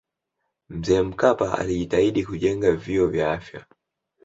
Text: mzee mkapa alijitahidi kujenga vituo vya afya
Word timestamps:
mzee 0.69 1.01
mkapa 1.01 1.57
alijitahidi 1.57 2.25
kujenga 2.25 2.71
vituo 2.71 3.07
vya 3.07 3.31
afya 3.31 3.65